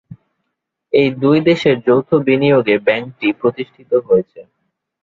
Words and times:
এই 0.93 1.09
দুই 1.21 1.37
দেশের 1.47 1.75
যৌথ 1.81 2.09
বিনিয়োগে 2.27 2.75
ব্যাংকটি 2.87 3.27
প্রতিষ্ঠিত 3.41 3.91
হয়েছে। 4.07 4.39